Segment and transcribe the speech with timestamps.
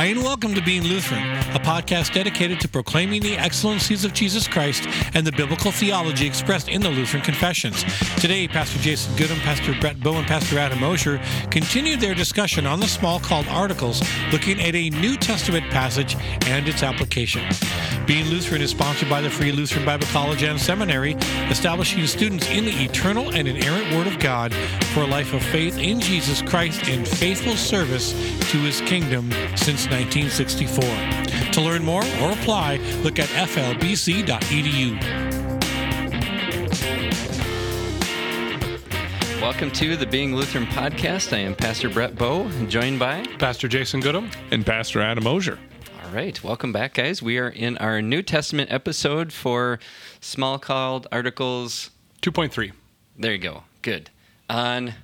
[0.00, 1.22] Hi, and welcome to Being Lutheran,
[1.54, 6.70] a podcast dedicated to proclaiming the excellencies of Jesus Christ and the biblical theology expressed
[6.70, 7.84] in the Lutheran Confessions.
[8.16, 12.80] Today, Pastor Jason Goodham, Pastor Brett Bow, and Pastor Adam Osier continued their discussion on
[12.80, 14.02] the Smalcald Articles,
[14.32, 17.46] looking at a New Testament passage and its application.
[18.06, 21.12] Being Lutheran is sponsored by the Free Lutheran Bible College and Seminary,
[21.50, 24.54] establishing students in the eternal and inerrant Word of God
[24.94, 28.12] for a life of faith in Jesus Christ and faithful service
[28.50, 31.52] to His kingdom since 1964.
[31.52, 35.00] To learn more or apply, look at flbc.edu.
[39.40, 41.32] Welcome to the Being Lutheran podcast.
[41.34, 44.30] I am Pastor Brett Bow, joined by Pastor Jason Goodham.
[44.50, 45.58] and Pastor Adam Osier.
[46.04, 47.22] All right, welcome back, guys.
[47.22, 49.78] We are in our New Testament episode for
[50.20, 51.90] Smalcald Articles.
[52.22, 52.72] 2.3.
[53.18, 53.64] There you go.
[53.82, 54.10] Good.
[54.48, 54.94] On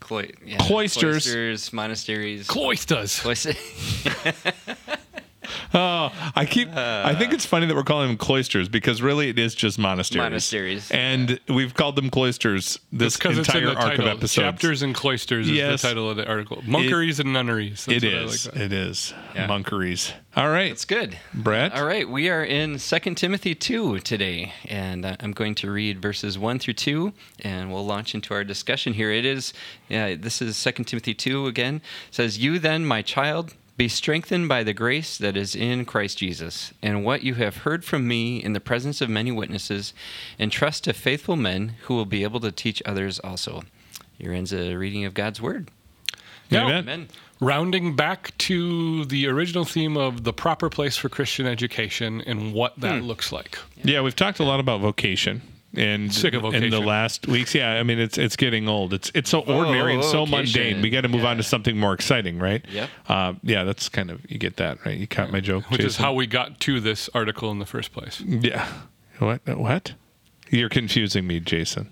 [0.00, 1.24] clo- yeah, Cloisters.
[1.24, 2.46] cloisters, monasteries.
[2.46, 3.20] Cloisters.
[3.20, 3.56] Cloisters.
[5.74, 6.68] Oh, I keep.
[6.74, 10.22] I think it's funny that we're calling them cloisters because really it is just monasteries.
[10.22, 10.90] Monasteries.
[10.90, 14.06] and we've called them cloisters this Because it's in entire the arc title.
[14.08, 14.34] of episodes.
[14.34, 16.62] Chapters and Cloisters is the title of the article.
[16.62, 17.84] Monkeries and nunneries.
[17.86, 18.46] That's It what I is.
[18.46, 18.62] like that.
[18.62, 19.14] it is.
[19.34, 19.46] Yeah.
[19.48, 20.12] Monkeries.
[20.36, 21.18] All right, It's good.
[21.34, 21.72] Brett.
[21.74, 26.00] All right, we are in 2 Timothy 2 today, and uh, I'm going to read
[26.00, 29.10] verses 1 through 2, and we'll launch into our discussion here.
[29.10, 29.52] It is,
[29.88, 31.76] yeah, this is 2 Timothy 2 again.
[32.08, 36.18] It says, You then, my child, be strengthened by the grace that is in Christ
[36.18, 39.94] Jesus, and what you have heard from me in the presence of many witnesses,
[40.36, 43.62] and trust to faithful men who will be able to teach others also.
[44.18, 45.70] Here ends a reading of God's Word.
[46.50, 46.78] Now, Amen.
[46.78, 47.08] Amen.
[47.40, 52.78] rounding back to the original theme of the proper place for Christian education and what
[52.80, 53.06] that hmm.
[53.06, 53.58] looks like.
[53.84, 55.40] Yeah, we've talked a lot about vocation.
[55.78, 58.92] And Sick of in the last weeks, yeah, I mean it's it's getting old.
[58.92, 60.30] It's it's so ordinary and so Vocation.
[60.62, 60.82] mundane.
[60.82, 62.64] We got to move on to something more exciting, right?
[62.68, 62.88] Yeah.
[63.08, 64.98] Uh, yeah, that's kind of you get that right.
[64.98, 67.92] You caught my joke, Which is how we got to this article in the first
[67.92, 68.20] place.
[68.20, 68.66] Yeah.
[69.20, 69.40] What?
[69.46, 69.94] What?
[70.50, 71.90] You're confusing me, Jason.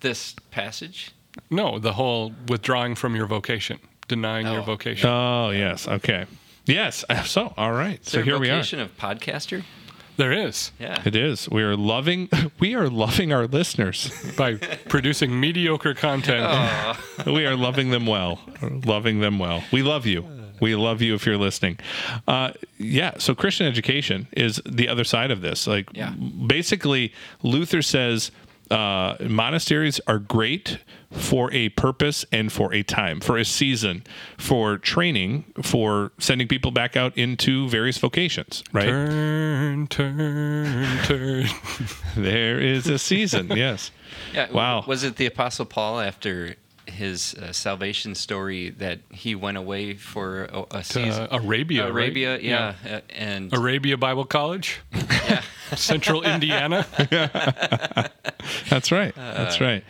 [0.00, 1.12] This passage.
[1.50, 4.64] No, the whole withdrawing from your vocation, denying your Oh.
[4.64, 5.08] vocation.
[5.08, 5.86] Oh, yes.
[5.86, 6.24] Okay.
[6.66, 7.04] Yes.
[7.26, 8.00] So, all right.
[8.00, 8.54] Is So here a we are.
[8.56, 9.62] vocation of podcaster?
[10.20, 10.70] There is.
[10.78, 11.02] Yeah.
[11.04, 11.48] It is.
[11.48, 12.28] We are loving.
[12.60, 14.10] We are loving our listeners.
[14.36, 16.44] By producing mediocre content.
[17.26, 18.38] we are loving them well.
[18.84, 19.62] Loving them well.
[19.72, 20.24] We love you.
[20.60, 21.78] We love you if you're listening.
[22.28, 23.12] Uh, yeah.
[23.18, 25.66] So Christian education is the other side of this.
[25.66, 26.10] Like, Yeah.
[26.10, 28.30] basically, Luther says
[28.70, 30.78] uh, monasteries are great
[31.10, 34.04] for a purpose and for a time, for a season,
[34.38, 38.62] for training, for sending people back out into various vocations.
[38.72, 38.84] Right.
[38.86, 41.46] Turn, turn, turn.
[42.16, 43.48] There is a season.
[43.56, 43.90] yes.
[44.32, 44.50] Yeah.
[44.52, 44.84] Wow.
[44.86, 46.54] Was it the Apostle Paul after
[46.86, 51.24] his uh, salvation story that he went away for a, a season?
[51.30, 51.84] Uh, Arabia.
[51.84, 51.90] right?
[51.90, 55.42] Arabia, yeah, Uh, and Arabia Bible College, yeah,
[55.76, 56.86] Central Indiana.
[58.68, 59.14] That's right.
[59.14, 59.84] That's right.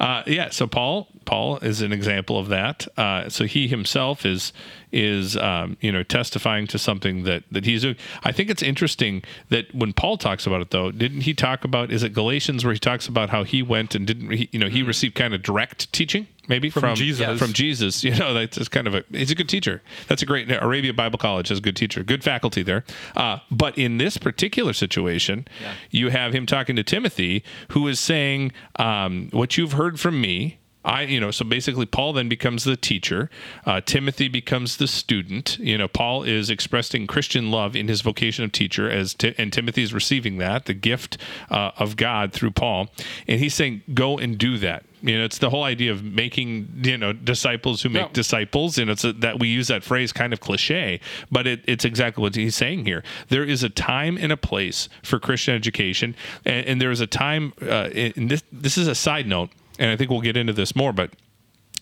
[0.00, 0.50] Uh, yeah.
[0.50, 2.88] So Paul, Paul is an example of that.
[2.96, 4.52] Uh, so he himself is
[4.90, 7.96] is um, you know testifying to something that that he's doing.
[8.24, 11.92] I think it's interesting that when Paul talks about it, though, didn't he talk about?
[11.92, 14.68] Is it Galatians where he talks about how he went and didn't he, you know
[14.68, 17.38] he received kind of direct teaching maybe from, From Jesus.
[17.38, 18.02] from Jesus.
[18.12, 19.82] You know that's just kind of a he's a good teacher.
[20.08, 22.84] That's a great Arabia Bible College has a good teacher, good faculty there.
[23.16, 25.74] Uh, but in this particular situation, Yeah.
[25.90, 30.58] you have him talking to Timothy, who is saying, um, "What you've heard from me."
[30.84, 33.30] I, you know, so basically, Paul then becomes the teacher.
[33.64, 35.58] Uh, Timothy becomes the student.
[35.58, 39.52] You know, Paul is expressing Christian love in his vocation of teacher, as Ti- and
[39.52, 41.18] Timothy is receiving that, the gift
[41.50, 42.88] uh, of God through Paul,
[43.28, 46.68] and he's saying, "Go and do that." You know, it's the whole idea of making
[46.82, 50.32] you know disciples who make disciples, and it's a, that we use that phrase kind
[50.32, 51.00] of cliche,
[51.30, 53.02] but it, it's exactly what he's saying here.
[53.28, 57.06] There is a time and a place for Christian education, and, and there is a
[57.06, 57.52] time.
[57.60, 59.50] Uh, and this this is a side note,
[59.82, 61.10] and I think we'll get into this more, but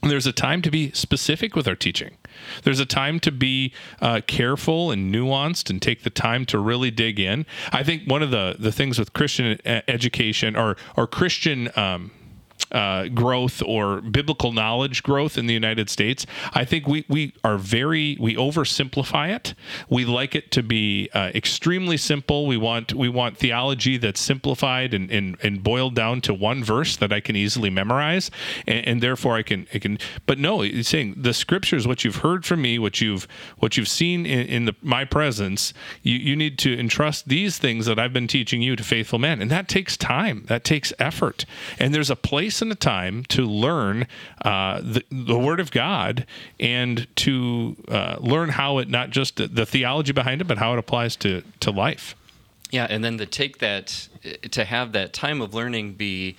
[0.03, 2.16] there's a time to be specific with our teaching.
[2.62, 6.91] There's a time to be uh, careful and nuanced and take the time to really
[6.91, 7.45] dig in.
[7.72, 12.10] I think one of the the things with Christian education or or Christian um,
[12.72, 17.59] uh, growth or biblical knowledge growth in the United States, I think we, we are
[17.59, 19.54] very we oversimplify it.
[19.89, 22.47] We like it to be uh, extremely simple.
[22.47, 26.97] We want we want theology that's simplified and, and, and boiled down to one verse
[26.97, 28.30] that I can easily memorize,
[28.66, 29.98] and, and therefore I can I can.
[30.27, 33.27] But no, he's saying the scriptures, what you've heard from me, what you've
[33.59, 35.72] what you've seen in, in the, my presence,
[36.03, 39.41] you, you need to entrust these things that I've been teaching you to faithful men,
[39.41, 41.45] and that takes time, that takes effort,
[41.78, 44.06] and there's a place place and a time to learn
[44.44, 46.26] uh, the, the Word of God
[46.58, 50.78] and to uh, learn how it not just the theology behind it, but how it
[50.78, 52.16] applies to to life.
[52.72, 54.08] Yeah, and then to take that,
[54.50, 56.36] to have that time of learning be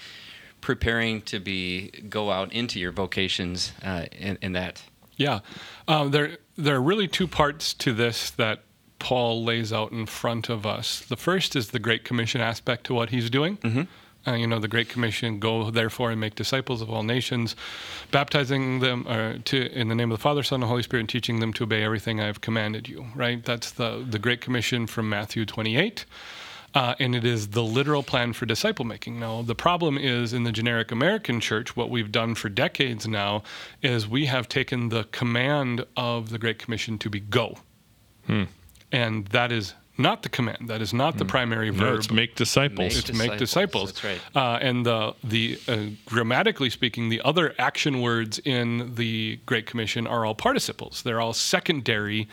[0.61, 4.83] preparing to be go out into your vocations uh, in, in that.
[5.15, 5.39] Yeah,
[5.87, 8.63] um, there there are really two parts to this that
[8.99, 11.01] Paul lays out in front of us.
[11.01, 13.57] The first is the Great Commission aspect to what he's doing.
[13.57, 13.83] Mm-hmm.
[14.27, 17.55] Uh, you know, the Great Commission: "Go therefore and make disciples of all nations,
[18.11, 21.09] baptizing them uh, to in the name of the Father, Son, and Holy Spirit, and
[21.09, 23.43] teaching them to obey everything I have commanded you." Right?
[23.43, 26.05] That's the the Great Commission from Matthew 28.
[26.73, 29.19] Uh, and it is the literal plan for disciple making.
[29.19, 33.43] Now, the problem is in the generic American church, what we've done for decades now
[33.81, 37.57] is we have taken the command of the Great Commission to be go.
[38.25, 38.43] Hmm.
[38.91, 40.69] And that is not the command.
[40.69, 41.99] That is not the primary No, verb.
[41.99, 42.79] it's make disciples.
[42.95, 43.91] Make It's make disciples.
[43.93, 43.93] disciples.
[43.93, 44.03] That's
[44.35, 44.35] right.
[44.35, 50.07] Uh, and the the uh, grammatically speaking, the other action words in the Great Commission
[50.07, 51.03] are all participles.
[51.03, 52.27] They're all secondary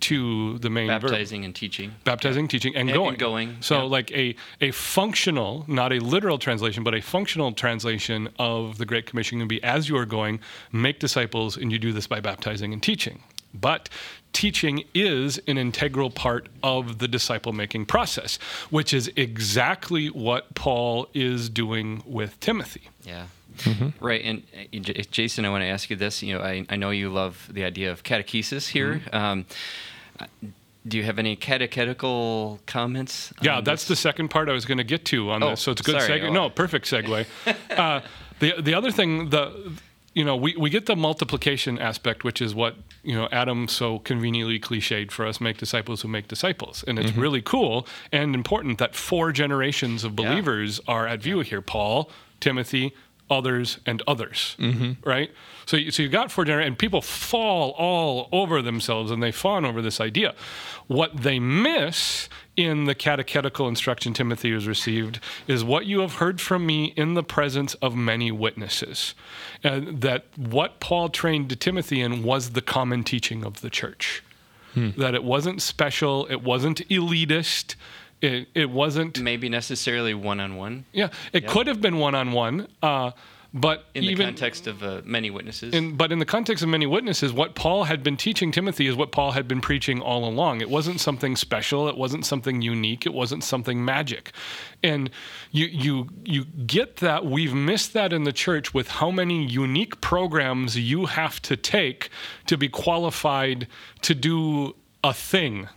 [0.00, 1.94] to the main verb Baptizing and teaching.
[2.04, 3.08] baptizing, teaching, and And- going.
[3.10, 3.82] and going, So, yeah.
[3.82, 9.04] like a a functional, not a literal translation, but a functional translation of the Great
[9.04, 10.40] Commission can be: as you are going,
[10.72, 13.22] make disciples, and you do this by baptizing and teaching.
[13.54, 13.88] But
[14.32, 18.36] teaching is an integral part of the disciple making process,
[18.70, 22.82] which is exactly what Paul is doing with Timothy.
[23.04, 23.26] Yeah.
[24.00, 24.22] Right.
[24.24, 26.22] And uh, J- Jason, I want to ask you this.
[26.22, 29.02] You know, I, I know you love the idea of catechesis here.
[29.12, 29.44] Um,
[30.18, 30.26] uh,
[30.88, 33.34] do you have any catechetical comments?
[33.42, 33.88] Yeah, that's this?
[33.88, 35.60] the second part I was going to get to on Oh, this.
[35.60, 36.20] So it's a good sorry.
[36.20, 36.28] segue.
[36.28, 36.32] Oh.
[36.32, 37.26] No, perfect segue.
[37.76, 38.00] uh,
[38.38, 39.72] the the other thing, the
[40.12, 44.00] you know, we, we get the multiplication aspect, which is what you know Adam so
[44.00, 47.20] conveniently cliched for us: make disciples who make disciples, and it's mm-hmm.
[47.20, 52.10] really cool and important that four generations of believers are at view here: Paul,
[52.40, 52.92] Timothy,
[53.30, 54.56] others, and others.
[54.58, 55.08] Mm-hmm.
[55.08, 55.30] Right.
[55.66, 59.64] So so you got four generations, and people fall all over themselves, and they fawn
[59.64, 60.34] over this idea.
[60.88, 66.40] What they miss in the catechetical instruction Timothy has received is what you have heard
[66.40, 69.14] from me in the presence of many witnesses.
[69.62, 74.22] And that what Paul trained Timothy in was the common teaching of the church.
[74.74, 74.90] Hmm.
[74.96, 77.74] That it wasn't special, it wasn't elitist,
[78.20, 82.32] it, it wasn't, maybe necessarily one on one yeah, it could have been one on
[82.32, 82.68] one,
[83.52, 85.74] but in the context of uh, many witnesses.
[85.74, 88.94] in, but in the context of many witnesses, what Paul had been teaching Timothy is
[88.94, 90.60] what Paul had been preaching all along.
[90.60, 91.88] It wasn't something special.
[91.88, 93.06] It wasn't something unique.
[93.06, 94.32] It wasn't something magic.
[94.84, 95.10] And
[95.50, 100.00] you you you get that we've missed that in the church with how many unique
[100.00, 102.10] programs you have to take
[102.46, 103.66] to be qualified
[104.02, 105.68] to do a thing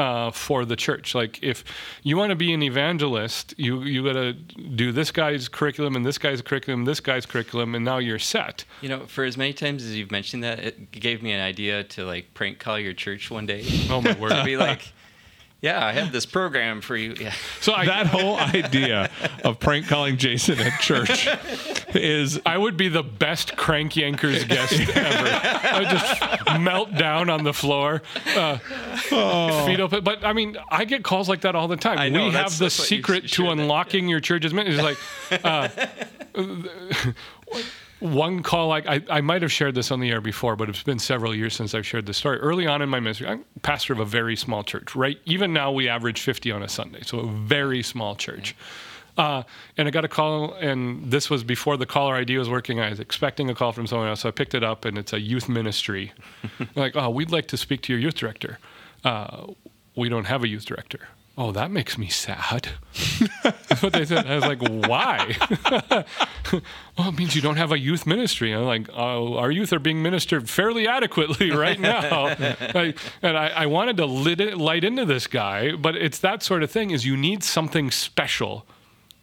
[0.00, 1.14] uh, for the church.
[1.14, 1.62] Like if
[2.02, 6.06] you want to be an evangelist, you you got to do this guy's curriculum and
[6.06, 8.64] this guy's curriculum, this guy's curriculum, and now you're set.
[8.80, 11.84] you know, for as many times as you've mentioned that, it gave me an idea
[11.84, 13.62] to like prank call your church one day.
[13.90, 14.42] Oh my word!
[14.44, 14.90] Be like,
[15.62, 17.14] yeah, I have this program for you.
[17.20, 17.34] Yeah.
[17.60, 19.10] So I, that whole idea
[19.44, 21.28] of prank calling Jason at church
[21.94, 25.66] is I would be the best crank yankers guest ever.
[25.68, 28.02] I would just melt down on the floor,
[28.36, 28.56] uh,
[29.66, 30.02] feet open.
[30.02, 31.98] But I mean, I get calls like that all the time.
[31.98, 34.20] I know, we that's- have the that's what you secret to shared that, unlocking your
[34.20, 34.96] church's ministry.
[35.30, 35.68] It's like uh,
[38.00, 38.68] one call.
[38.68, 41.34] Like I, I might have shared this on the air before, but it's been several
[41.34, 42.38] years since I've shared this story.
[42.38, 44.94] Early on in my ministry, I'm pastor of a very small church.
[44.96, 48.56] Right, even now we average 50 on a Sunday, so a very small church.
[49.16, 49.42] Uh,
[49.76, 52.80] and I got a call, and this was before the caller ID was working.
[52.80, 55.12] I was expecting a call from someone else, so I picked it up, and it's
[55.12, 56.12] a youth ministry.
[56.74, 58.58] like, oh, we'd like to speak to your youth director.
[59.04, 59.48] Uh,
[59.96, 61.00] we don't have a youth director.
[61.42, 62.68] Oh, that makes me sad.
[63.42, 64.26] That's what they said.
[64.26, 65.34] I was like, why?
[66.98, 68.52] well, it means you don't have a youth ministry.
[68.52, 72.36] I'm like, oh, our youth are being ministered fairly adequately right now.
[72.74, 76.42] Like, and I, I wanted to lit it, light into this guy, but it's that
[76.42, 78.66] sort of thing is you need something special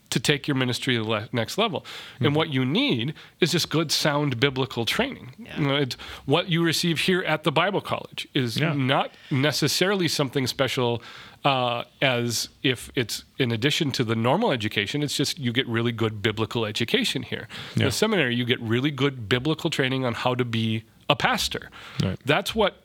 [0.09, 1.85] to take your ministry to the le- next level.
[2.19, 2.35] And mm-hmm.
[2.35, 5.33] what you need is just good, sound biblical training.
[5.55, 5.95] You know, it's
[6.25, 8.73] what you receive here at the Bible College is Yeah.
[8.73, 11.01] not necessarily something special
[11.45, 15.01] uh, as if it's in addition to the normal education.
[15.03, 17.47] It's just you get really good biblical education here.
[17.75, 17.87] In Yeah.
[17.87, 21.69] the seminary, you get really good biblical training on how to be a pastor.
[22.03, 22.19] Right.
[22.25, 22.83] That's what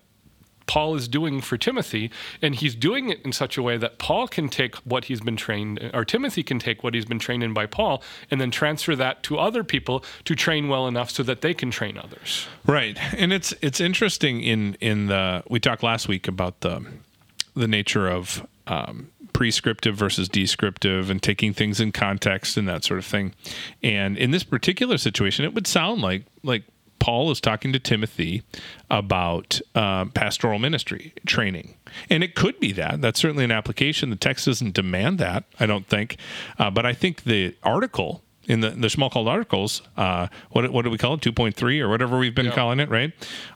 [0.66, 4.28] Paul is doing for Timothy, and he's doing it in such a way that Paul
[4.28, 7.52] can take what he's been trained, or Timothy can take what he's been trained in
[7.52, 11.40] by Paul, and then transfer that to other people to train well enough so that
[11.40, 12.46] they can train others.
[12.64, 16.80] Right, and it's it's interesting in in the we talked last week about the
[17.54, 22.98] the nature of um, prescriptive versus descriptive and taking things in context and that sort
[22.98, 23.34] of thing.
[23.82, 26.64] And in this particular situation, it would sound like like
[26.98, 28.42] Paul is talking to Timothy
[28.88, 31.74] about uh, pastoral ministry training.
[32.08, 33.00] And it could be that.
[33.00, 34.10] That's certainly an application.
[34.10, 36.16] The text doesn't demand that, I don't think.
[36.60, 40.90] Uh, but I think the article in the, the Schmalkald articles, uh, what, what do
[40.90, 41.20] we call it?
[41.22, 42.54] 2.3 or whatever we've been Yeah.
[42.54, 43.12] calling it, right?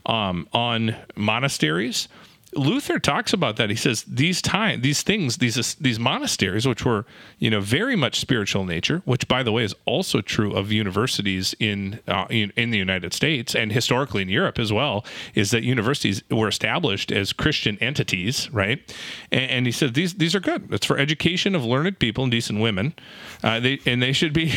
[0.06, 2.08] Um, on monasteries.
[2.54, 3.70] Luther talks about that.
[3.70, 7.04] He says these time, these things, these these monasteries, which were
[7.38, 10.70] you know very much spiritual in nature, which by the way is also true of
[10.70, 15.50] universities in uh, in, in the United States and historically in Europe as well, is
[15.50, 18.80] that universities were established as Christian entities, right?
[19.32, 20.72] And, and he said these these are good.
[20.72, 22.94] It's for education of learned people and decent women.
[23.42, 24.52] Uh, they and they should be.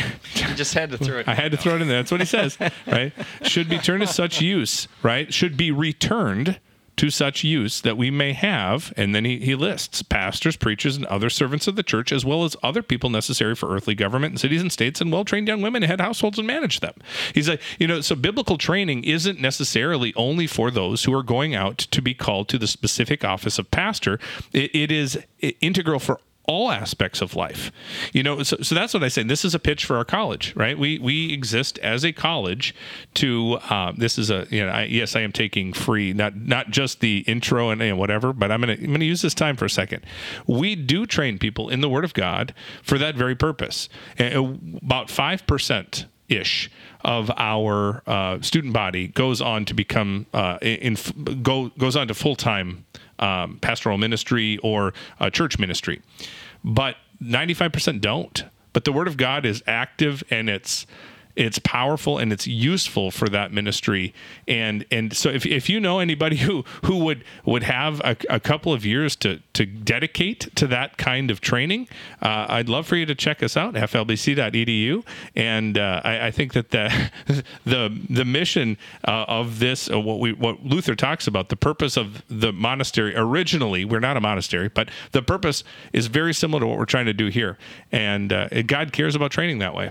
[0.50, 1.28] You just had to throw it.
[1.28, 1.98] I had to throw it in there.
[1.98, 2.56] That's what he says,
[2.86, 3.12] right?
[3.42, 5.32] Should be turned to such use, right?
[5.32, 6.58] Should be returned
[7.00, 11.06] to such use that we may have, and then he, he lists pastors, preachers, and
[11.06, 14.36] other servants of the church, as well as other people necessary for earthly government in
[14.36, 16.92] cities and states, and well trained young women to head households and manage them.
[17.32, 21.54] He's like, you know, so biblical training isn't necessarily only for those who are going
[21.54, 24.20] out to be called to the specific office of pastor,
[24.52, 25.18] it, it is
[25.62, 27.70] integral for all aspects of life.
[28.12, 29.22] You know, so, so that's what I say.
[29.22, 30.76] This is a pitch for our college, right?
[30.76, 32.74] We we exist as a college
[33.14, 33.58] to.
[33.70, 34.72] Uh, this is a you know.
[34.72, 38.50] I, yes, I am taking free, not not just the intro and, and whatever, but
[38.50, 40.04] I'm gonna I'm gonna use this time for a second.
[40.48, 42.52] We do train people in the Word of God
[42.82, 43.88] for that very purpose.
[44.18, 46.70] And about five percent ish
[47.02, 52.08] of our uh, student body goes on to become uh, in, in go goes on
[52.08, 52.84] to full time
[53.18, 56.00] um, pastoral ministry or uh, church ministry,
[56.64, 58.44] but ninety five percent don't.
[58.72, 60.86] But the Word of God is active and it's
[61.36, 64.14] it's powerful and it's useful for that ministry.
[64.46, 68.40] And and so if, if you know anybody who who would would have a, a
[68.40, 71.88] couple of years to to dedicate to that kind of training
[72.22, 75.04] uh, i'd love for you to check us out flbc.edu
[75.36, 77.10] and uh, I, I think that the
[77.64, 81.96] the the mission uh, of this uh, what we what luther talks about the purpose
[81.96, 86.66] of the monastery originally we're not a monastery but the purpose is very similar to
[86.66, 87.58] what we're trying to do here.
[87.92, 89.90] And uh, god cares about training that way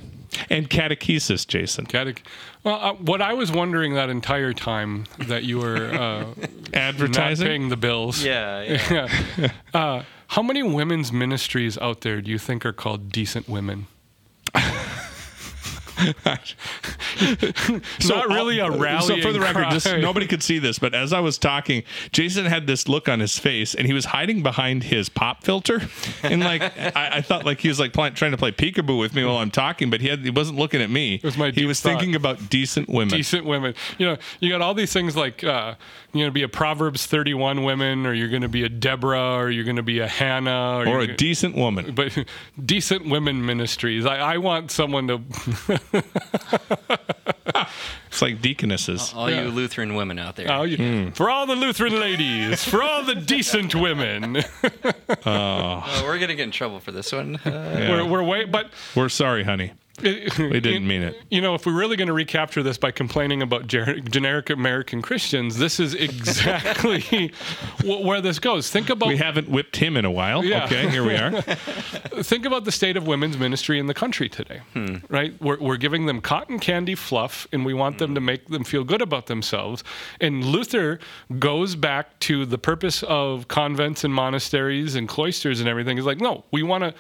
[0.49, 1.85] and catechesis, Jason.
[1.85, 2.19] Catech-
[2.63, 7.47] well, uh, what I was wondering that entire time that you were uh, not Advertising.
[7.47, 8.23] paying the bills.
[8.23, 9.07] Yeah, yeah.
[9.37, 9.51] Yeah.
[9.73, 13.87] uh, how many women's ministries out there do you think are called decent women?
[18.07, 19.07] Not really a rally.
[19.07, 19.71] So for the record, cry.
[19.71, 23.19] just nobody could see this, but as I was talking, Jason had this look on
[23.19, 25.81] his face, and he was hiding behind his pop filter,
[26.23, 29.25] and like I, I thought, like he was like trying to play peekaboo with me
[29.25, 31.15] while I'm talking, but he had he wasn't looking at me.
[31.15, 31.89] It was my he was thought.
[31.89, 33.09] thinking about decent women.
[33.09, 33.73] decent women.
[33.97, 35.75] You know, you got all these things like uh,
[36.13, 39.65] you're gonna be a Proverbs 31 women, or you're gonna be a Deborah, or you're
[39.65, 41.93] gonna be a Hannah, or, or a gonna- decent woman.
[41.93, 42.17] but
[42.63, 44.05] decent women ministries.
[44.05, 45.79] I, I want someone to.
[48.07, 49.13] It's like deaconesses.
[49.15, 49.43] All Yeah.
[49.43, 50.51] you Lutheran women out there.
[50.51, 54.37] Oh, you, For all the Lutheran ladies, for all the decent women,
[55.25, 57.35] Oh, we're gonna get in trouble for this one.
[57.37, 58.45] Uh, we're, we're way.
[58.45, 59.73] But We're sorry, honey.
[60.39, 61.21] We didn't mean it.
[61.29, 65.01] You know, if we're really going to recapture this by complaining about ger- generic American
[65.01, 67.01] Christians, this is exactly
[67.81, 68.69] wh- where this goes.
[68.69, 70.43] Think about We haven't whipped him in a while.
[70.43, 70.65] Yeah.
[70.65, 71.41] Okay, here we are.
[72.23, 74.97] think about the state of women's ministry in the country today, hmm.
[75.09, 75.39] right?
[75.41, 78.25] We're, we're giving them cotton candy fluff and we want them to hmm.
[78.25, 79.83] make them feel good about themselves.
[80.21, 80.99] And Luther
[81.37, 85.97] goes back to the purpose of convents and monasteries and cloisters and everything.
[85.97, 86.93] He's like, no, we want to.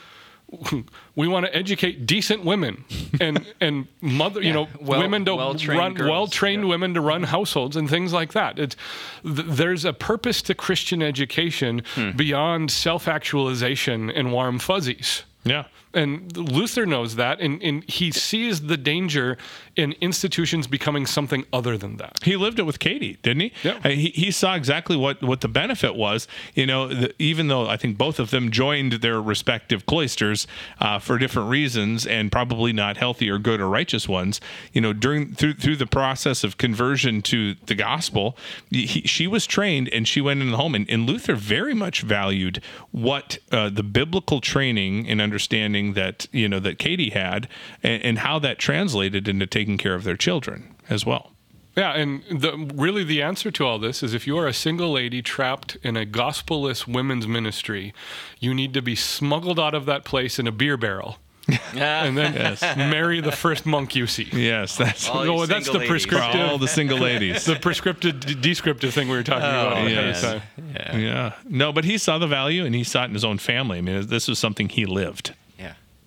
[1.15, 2.83] We want to educate decent women
[3.21, 6.69] and and mother, you know, well- women to well-trained run girls, well-trained yeah.
[6.69, 8.57] women to run households and things like that.
[8.57, 8.75] It's
[9.23, 12.11] th- there's a purpose to Christian education Hmm.
[12.11, 15.23] beyond self-actualization and warm fuzzies.
[15.43, 15.65] Yeah.
[15.91, 19.37] And Luther knows that, and, and he sees the danger
[19.75, 22.19] in institutions becoming something other than that.
[22.21, 23.53] He lived it with Katie, didn't he?
[23.63, 23.79] Yeah.
[23.83, 26.27] Uh, He, he saw exactly what, what the benefit was.
[26.53, 30.45] You know, the, even though I think both of them joined their respective cloisters
[30.79, 34.39] uh, for different reasons and probably not healthy or good or righteous ones.
[34.73, 38.37] You know, during through through the process of conversion to the gospel,
[38.69, 40.75] he, she was trained and she went in the home.
[40.75, 46.47] And, and Luther very much valued what uh, the biblical training and understanding that you
[46.49, 47.47] know that Katie had,
[47.83, 51.31] and, and how that translated into taking care of their children as well.
[51.77, 54.91] Yeah, and the, really the answer to all this is if you are a single
[54.91, 57.93] lady trapped in a gospelless women's ministry,
[58.39, 61.19] you need to be smuggled out of that place in a beer barrel.
[61.73, 64.29] and then marry the first monk you see.
[64.31, 66.03] Yes, that's All No, you that's single the ladies.
[66.03, 67.45] for prescriptive- all the single ladies.
[67.45, 69.73] The prescriptive, d- descriptive thing we were talking oh, about.
[69.73, 70.21] Oh, ahead of yes.
[70.21, 70.41] time.
[70.73, 70.97] Yeah.
[70.97, 71.33] Yeah.
[71.47, 73.79] No, but he saw the value and he saw it in his own family.
[73.79, 75.33] I mean, this was something he lived.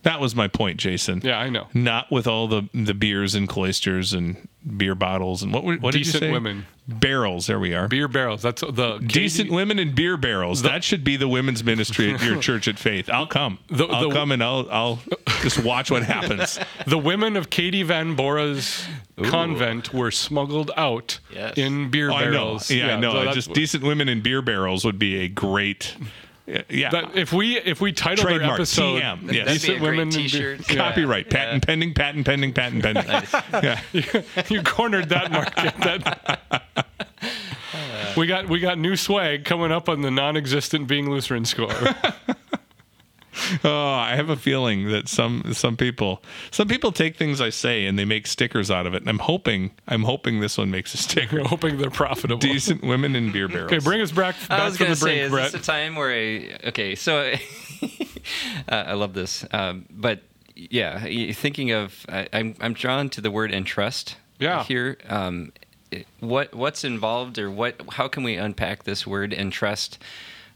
[0.05, 0.13] Yeah.
[0.13, 1.21] That was my point, Jason.
[1.25, 1.69] Yeah, I know.
[1.75, 5.93] Not with all the the beers and cloisters and beer bottles and what were- what
[5.93, 6.33] Decent did you say?
[6.33, 6.67] women.
[6.89, 7.47] Barrels.
[7.47, 7.87] There we are.
[7.89, 8.43] Beer barrels.
[8.43, 10.63] That's the Decent women and beer barrels.
[10.63, 13.09] that should be the women's ministry at your church at Faith.
[13.09, 13.59] I'll come.
[13.71, 14.99] The- I'll the- come and I'll I'll
[15.43, 16.59] just watch what happens.
[16.87, 18.85] The women of Katie von Bora's
[19.23, 21.55] convent were smuggled out Yes.
[21.57, 22.31] in beer Oh, I know.
[22.31, 22.71] barrels.
[22.71, 23.13] Yeah, I know.
[23.13, 25.95] so just decent women in beer barrels would be a great.
[26.53, 26.91] Uh, yeah.
[26.91, 29.19] that- if we if we title our Trademark, episode TM, yes.
[29.23, 30.71] That'd be a decent great women T-shirt.
[30.71, 30.77] Yeah.
[30.77, 33.05] Copyright, patent pending, patent pending, patent pending.
[33.53, 33.81] yeah.
[34.49, 35.75] you cornered that market.
[35.79, 36.87] That-
[38.17, 41.73] we got we got new swag coming up on the non-existent being Lutheran score.
[43.65, 47.87] Oh, I have a feeling that some some people some people take things I say
[47.87, 49.03] and they make stickers out of it.
[49.03, 51.37] And I'm hoping I'm hoping this one makes a sticker.
[51.37, 52.39] We're hoping they're profitable.
[52.39, 53.73] Decent women in beer barrels.
[53.73, 55.53] Okay, bring us back, I back was from gonna the brink, say, is Brett.
[55.53, 56.69] this a time where I?
[56.69, 57.19] Okay, so
[57.83, 57.87] uh,
[58.69, 60.21] I love this, um, but
[60.55, 64.17] yeah, thinking of, I, I'm I'm drawn to the word entrust.
[64.39, 64.65] Yeah.
[64.65, 65.53] Here, um,
[66.21, 67.81] what what's involved, or what?
[67.93, 69.99] How can we unpack this word entrust?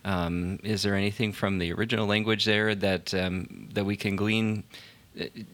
[0.06, 4.62] Um, is there anything from the original language there that um, that we can glean?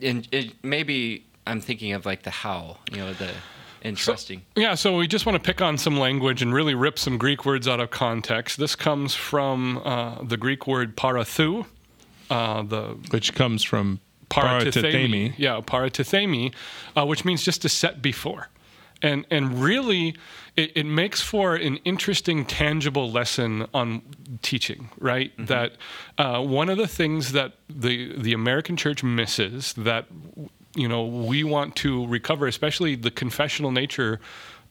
[0.01, 3.31] And it, maybe I'm thinking of like the how, you know, the
[3.85, 4.43] entrusting.
[4.55, 7.45] Yeah, so we just want to pick on some language and really rip some Greek
[7.45, 8.59] words out of context.
[8.59, 11.67] This comes from uh, the Greek word parathu,
[12.31, 15.31] uh, the Which comes from paratithemi.
[15.31, 15.35] paratithemi.
[15.37, 16.53] Yeah, paratithemi,
[16.97, 18.49] uh, which means just to set before.
[19.03, 20.17] And, and really,
[20.57, 24.03] it, it makes for an interesting, tangible lesson on
[24.43, 25.33] teaching, right?
[25.39, 25.73] That
[26.19, 30.07] uh, one of the things that the, the American church misses that,
[30.75, 34.21] you know, we want to recover, especially the confessional nature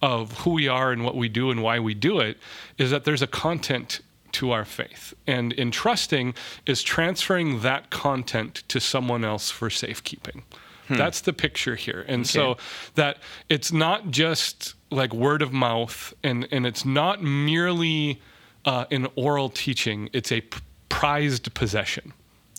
[0.02, 2.38] of who we are and what we do and why we do it,
[2.78, 5.14] is that there's a content to our faith.
[5.28, 6.34] And entrusting
[6.66, 10.44] is transferring that content to someone else for safekeeping.
[10.92, 10.98] Hmm.
[10.98, 12.04] That's the picture here.
[12.08, 12.58] And so
[12.96, 13.18] that
[13.48, 18.22] it's not just like word of mouth and, and it's not merely
[18.66, 22.12] uh, an oral teaching, it's a p- prized possession.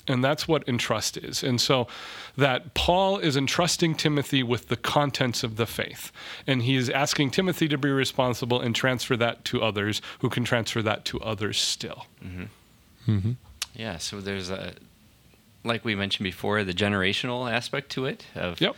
[0.08, 1.44] And that's what entrust is.
[1.44, 1.86] And so
[2.36, 6.10] that Paul is entrusting Timothy with the contents of the faith.
[6.46, 10.42] And he is asking Timothy to be responsible and transfer that to others who can
[10.42, 12.06] transfer that to others still.
[12.24, 13.12] Mm-hmm.
[13.12, 13.32] Mm-hmm.
[13.74, 14.74] Yeah, so there's a,
[15.64, 18.76] like we mentioned before, the generational aspect to it of Yep.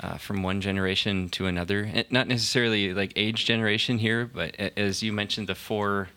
[0.00, 1.90] uh, from one generation to another.
[2.10, 6.08] Not necessarily like age generation here, but as you mentioned, the four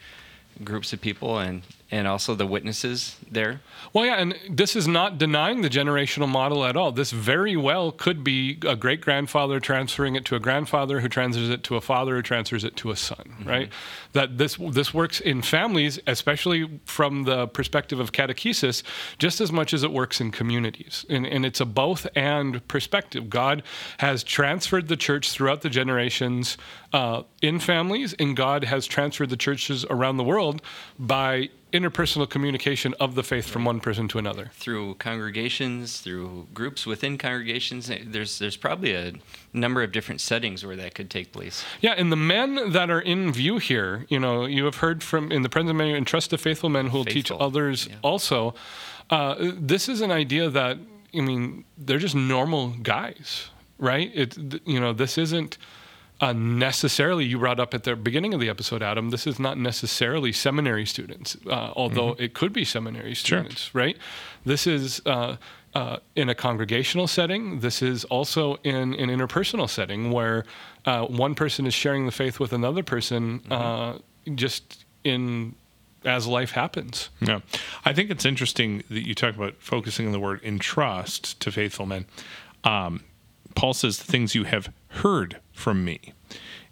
[0.64, 3.62] groups of people and and also the witnesses there.
[3.94, 6.92] Well, yeah, and this is not denying the generational model at all.
[6.92, 11.50] This very well could be a great grandfather transferring it to a grandfather who transfers
[11.50, 13.70] it to a father who transfers it to a son, right?
[14.14, 18.84] That this this works in families, especially from the perspective of catechesis,
[19.18, 21.06] just as much as it works in communities.
[21.10, 23.30] And, and it's a both and perspective.
[23.30, 23.64] God
[23.98, 26.58] has transferred the church throughout the generations
[26.94, 30.62] uh, in families, and God has transferred the churches around the world
[30.98, 34.52] by interpersonal communication of the faith from one person to another.
[34.54, 37.92] through congregations, through groups within congregations.
[38.06, 39.14] There's there's probably a
[39.54, 41.64] number of different settings where that could take place.
[41.82, 45.32] Yeah, and the men that are in view here, you know, you have heard from
[45.32, 47.96] in the present menu, entrust to faithful men who will teach others yeah.
[48.02, 48.54] also.
[49.10, 50.78] Uh, this is an idea that
[51.16, 54.12] I mean, they're just normal guys, right?
[54.14, 55.58] It, you know, this isn't
[56.22, 57.26] uh, necessarily.
[57.26, 59.10] You brought up at the beginning of the episode, Adam.
[59.10, 63.40] This is not necessarily seminary students, uh, although it could be seminary Sure.
[63.40, 63.98] students, right?
[64.46, 65.02] This is.
[65.06, 65.38] Uh,
[65.76, 70.44] uh, in a congregational setting, this is also in an interpersonal setting where
[70.86, 74.00] uh, one person is sharing the faith with another person, uh,
[74.34, 75.54] just in
[76.06, 77.10] as life happens.
[77.22, 77.42] Yeah.
[77.86, 81.86] I think it's interesting that you talk about focusing on the word entrust to faithful
[81.86, 82.06] men.
[82.64, 83.04] Um,
[83.56, 86.14] Paul says the things you have heard from me.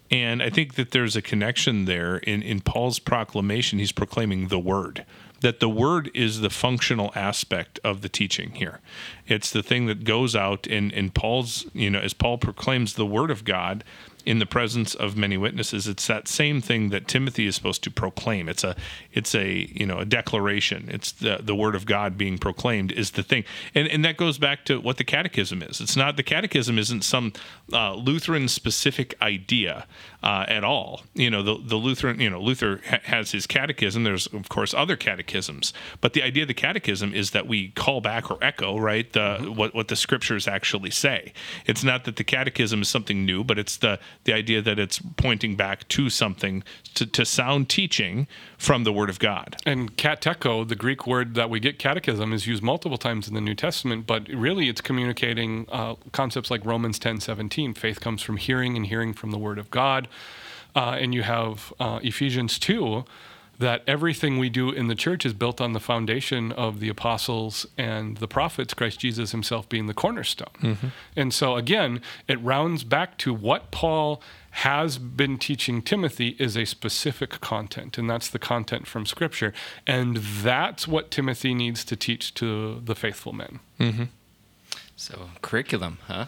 [0.09, 3.77] And I think that there's a connection there in, in Paul's proclamation.
[3.77, 5.05] He's proclaiming the word,
[5.41, 8.79] that the word is the functional aspect of the teaching here.
[9.27, 13.05] It's the thing that goes out, and, and Paul's, you know, as Paul proclaims the
[13.05, 13.83] word of God,
[14.27, 15.87] in the presence of many witnesses.
[15.87, 18.49] It's that same thing that Timothy is supposed to proclaim.
[18.49, 18.75] It's a
[19.13, 20.89] it's a you know a declaration.
[20.91, 24.37] It's the the word of God being proclaimed is the thing, and and that goes
[24.37, 25.79] back to what the catechism is.
[25.79, 27.31] It's not the catechism isn't some
[27.71, 29.87] uh, Lutheran specific idea
[30.21, 31.03] uh, at all.
[31.13, 34.03] You know the the Lutheran you know Luther ha- has his catechism.
[34.03, 38.01] There's of course other catechisms, but the idea of the catechism is that we call
[38.01, 41.31] back or echo right the what what the scriptures actually say.
[41.65, 44.99] It's not that the catechism is something new, but it's the the idea that it's
[45.17, 46.63] pointing back to something
[46.95, 48.27] to, to sound teaching
[48.57, 49.57] from the Word of God.
[49.65, 53.41] And katecho, the Greek word that we get catechism, is used multiple times in the
[53.41, 57.73] New Testament, but really it's communicating uh, concepts like Romans 10 17.
[57.73, 60.07] Faith comes from hearing, and hearing from the Word of God.
[60.75, 63.03] Uh, and you have uh, Ephesians 2
[63.59, 67.65] that everything we do in the church is built on the foundation of the apostles
[67.77, 70.53] and the prophets, Christ Jesus himself being the cornerstone.
[70.61, 70.87] Mm-hmm.
[71.15, 76.65] And so, again, it rounds back to what Paul has been teaching Timothy is a
[76.65, 79.53] specific content, and that's the content from Scripture.
[79.85, 83.59] And that's what Timothy needs to teach to the faithful men.
[83.79, 84.03] Mm-hmm.
[84.95, 86.25] So curriculum, huh?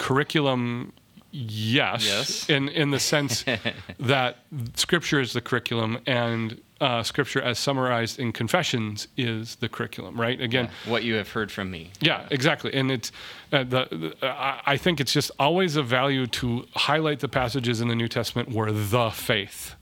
[0.00, 0.94] curriculum
[1.32, 2.48] yes, Yes.
[2.50, 3.44] in in the sense
[3.98, 4.38] that
[4.74, 10.40] scripture is the curriculum and uh, scripture as summarized in confessions is the curriculum right
[10.40, 11.90] again What you have heard from me.
[12.00, 12.72] yeah, exactly.
[12.72, 13.12] And it's
[13.52, 17.80] uh, the, the I I think it's just always a value to highlight the passages
[17.82, 19.74] in the New Testament where the faith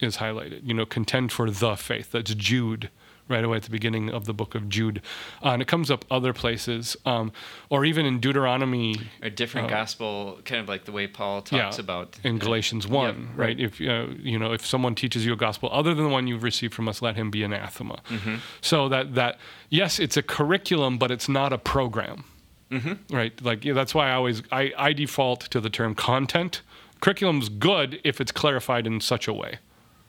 [0.00, 0.60] is highlighted.
[0.66, 2.12] You know, contend for the faith.
[2.12, 2.88] That's Jude.
[3.28, 5.02] Right away at the beginning of the book of Jude,
[5.44, 7.30] uh, and it comes up other places, um,
[7.68, 12.18] or even in Deuteronomy, A different gospel, kind of like the way Paul talks about
[12.24, 13.60] in uh, Galatians one, Yep, right?
[13.60, 16.42] If uh, you know, if someone teaches you a gospel other than the one you've
[16.42, 18.00] received from us, let him be anathema.
[18.08, 18.36] Mm-hmm.
[18.62, 19.38] So that that
[19.68, 22.24] yes, it's a curriculum, but it's not a program,
[22.70, 23.14] Mm-hmm.
[23.14, 23.42] right?
[23.42, 26.62] Like yeah, that's why I always I, I default to the term content.
[27.00, 29.58] Curriculum's good if it's clarified in such a way.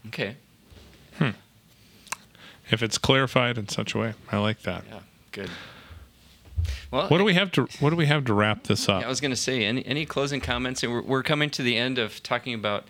[0.07, 0.37] Okay.
[2.71, 4.83] If it's clarified in such a way, I like that.
[4.89, 4.99] Yeah.
[5.31, 5.49] Good.
[6.91, 9.03] Well, What do we have to What do we have to wrap this up?
[9.03, 10.83] I was going to say, any, any closing comments?
[10.83, 12.85] And we're, we're coming to the end of talking about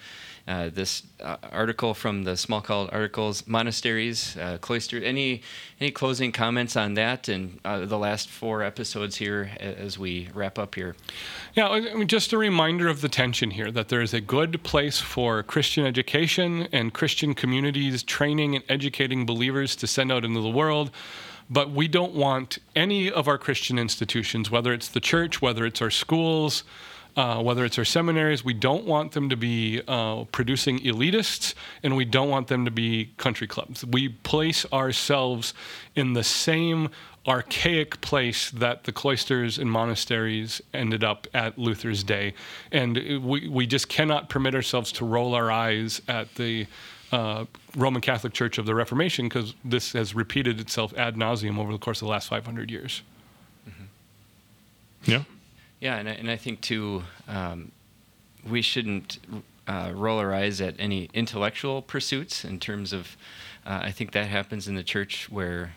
[0.50, 4.58] uh, this uh, article from the Smalcald Articles, monasteries, uh.
[4.92, 5.44] Any
[5.80, 10.58] any closing comments on that and uh, the last four episodes here as we wrap
[10.58, 10.96] up here?
[11.54, 14.64] Yeah, I mean, just a reminder of the tension here that there is a good
[14.64, 20.42] place for Christian education and Christian communities training and educating believers to send out into
[20.42, 20.90] the world.
[21.52, 25.82] But we don't want any of our Christian institutions, whether it's the church, whether it's
[25.82, 26.64] our schools,
[27.16, 31.96] uh, whether it's our seminaries, we don't want them to be uh, producing elitists and
[31.96, 33.84] we don't want them to be country clubs.
[33.86, 35.54] We place ourselves
[35.96, 36.90] in the same
[37.28, 42.34] archaic place that the cloisters and monasteries ended up at Luther's day.
[42.72, 46.68] And we, we just cannot permit ourselves to roll our eyes at the
[47.12, 47.46] uh,
[47.76, 51.80] Roman Catholic Church of the Reformation because this has repeated itself ad nauseum over the
[51.80, 53.02] course of the last 500 years.
[55.06, 55.24] yeah.
[55.80, 57.72] Yeah, and I, and I think too, um,
[58.48, 59.20] we shouldn't
[59.68, 63.16] uh, roll our eyes at any intellectual pursuits in terms of.
[63.66, 65.74] Uh, I think that happens in the church where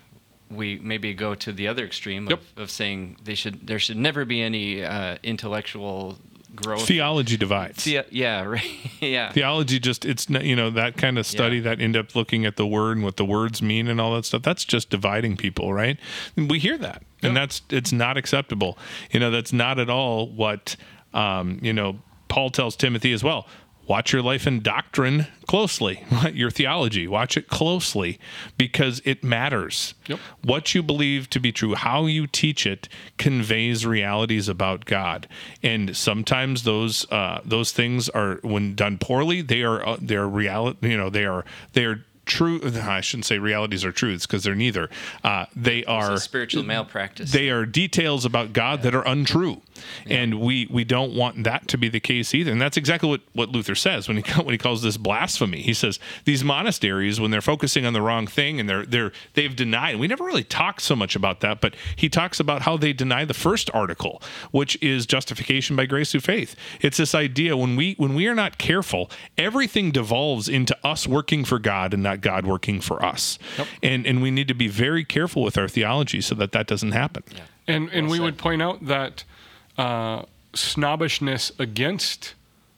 [0.50, 2.40] we maybe go to the other extreme Yep.
[2.56, 6.18] of, of saying they should there should never be any uh, intellectual
[6.54, 6.86] growth.
[6.86, 7.84] Theology divides.
[7.84, 8.62] Thea- yeah, right.
[9.00, 9.32] yeah.
[9.32, 11.62] Theology just it's not you know that kind of study Yeah.
[11.62, 14.24] that end up looking at the word and what the words mean and all that
[14.24, 14.42] stuff.
[14.42, 15.98] That's just dividing people, right?
[16.36, 18.78] We hear that, and that's it's not acceptable.
[19.10, 20.76] You know, that's not at all what
[21.14, 21.98] um, you know.
[22.28, 23.46] Paul tells Timothy as well.
[23.86, 26.04] Watch your life and doctrine closely.
[26.32, 28.18] Your theology, watch it closely
[28.56, 29.94] because it matters.
[30.06, 30.18] Yep.
[30.44, 35.28] What you believe to be true, how you teach it, conveys realities about God.
[35.62, 40.90] And sometimes those uh, those things are, when done poorly, they are uh, they're reality.
[40.90, 42.60] You know, they are they are true.
[42.82, 44.88] I shouldn't say realities are truths because they're neither.
[45.24, 47.32] Uh, they are spiritual malpractice.
[47.32, 49.60] they are details about God that are untrue,
[50.06, 52.52] and we we don't want that to be the case either.
[52.52, 55.62] And that's exactly what, what Luther says when he when he calls this blasphemy.
[55.62, 59.54] He says these monasteries, when they're focusing on the wrong thing and they're they're they've
[59.54, 59.98] denied.
[59.98, 63.24] We never really talked so much about that, but he talks about how they deny
[63.24, 66.54] the first article, which is justification by grace through faith.
[66.80, 71.44] It's this idea when we when we are not careful, everything devolves into us working
[71.44, 73.38] for God and not God working for us.
[73.82, 76.92] And and we need to be very careful with our theology so that that doesn't
[76.92, 77.22] happen.
[77.66, 78.24] And and Well we said.
[78.24, 79.24] would point out that
[79.78, 80.22] uh,
[80.54, 82.34] snobbishness against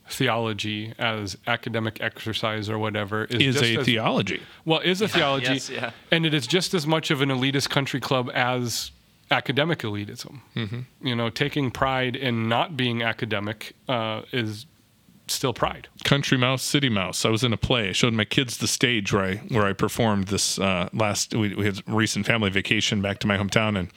[0.07, 4.41] theology as academic exercise or whatever is, Is just a as, theology.
[4.63, 5.91] well is a theology, yes, yeah.
[6.11, 8.91] and it is just as much of an elitist country club as
[9.31, 10.41] academic elitism.
[11.01, 14.67] You know, taking pride in not being academic uh, is
[15.27, 15.87] still pride.
[16.03, 17.25] Country Mouse, City Mouse.
[17.25, 17.89] I was in a play.
[17.89, 21.33] I showed my kids the stage where I where I performed this uh, last.
[21.33, 23.89] We, we had recent family vacation back to my hometown, and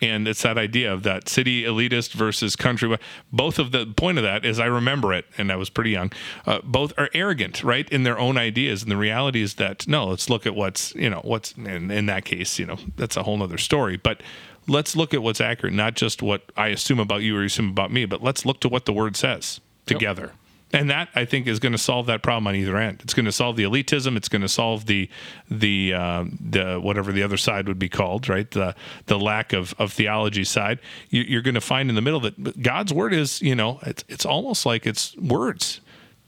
[0.00, 2.96] and it's that idea of that city elitist versus country.
[3.32, 6.12] Both of the point of that is I remember it, and I was pretty young.
[6.46, 10.06] Uh, both are arrogant, right, in their own ideas, and the reality is that no.
[10.06, 12.58] Let's look at what's you know what's in, in that case.
[12.58, 14.22] You know that's a whole other story, but.
[14.70, 17.90] Let's look at what's accurate, not just what I assume about you or assume about
[17.90, 20.32] me, but let's look to what the word says together.
[20.72, 23.00] And that I think is going to solve that problem on either end.
[23.02, 24.16] It's going to solve the elitism.
[24.16, 25.08] It's going to solve the
[25.50, 28.50] the uh, the whatever the other side would be called, right?
[28.50, 28.74] The
[29.06, 30.78] the lack of, of theology side.
[31.08, 34.04] You, you're going to find in the middle that God's word is, you know, it's
[34.08, 35.80] it's almost like it's words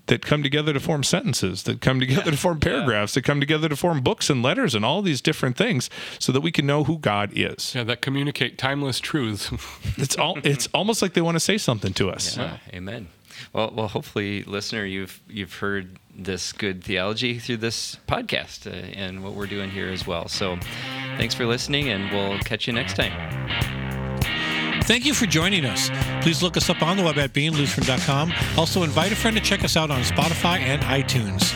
[0.07, 3.69] that come together to form sentences, that come together to form paragraphs, that come together
[3.69, 6.85] to form books and letters and all these different things, so that we can know
[6.85, 7.75] who God is.
[7.75, 9.53] Yeah, that communicate timeless truths.
[9.99, 12.37] It's all it's almost like they want to say something to us.
[12.37, 13.09] Yeah, amen.
[13.53, 19.23] Well, well, hopefully, listener, you've you've heard this good theology through this podcast uh, and
[19.23, 20.29] what we're doing here as well.
[20.29, 20.59] So,
[21.17, 23.13] thanks for listening, and we'll catch you next time.
[24.85, 25.91] Thank you for joining us.
[26.23, 28.33] Please look us up on the web at beinglutheran.com.
[28.57, 31.55] Also, invite a friend to check us out on Spotify and iTunes.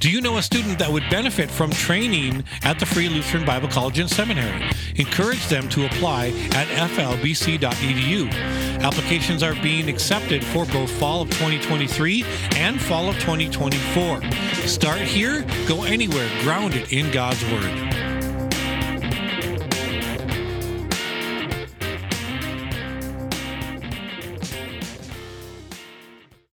[0.00, 3.68] Do you know a student that would benefit from training at the Free Lutheran Bible
[3.68, 4.64] College and Seminary?
[4.96, 8.32] Encourage them to apply at flbc.edu.
[8.80, 12.24] Applications are being accepted for both fall of 2023
[12.56, 14.22] and fall of 2024.
[14.66, 17.99] Start here, go anywhere grounded in God's Word.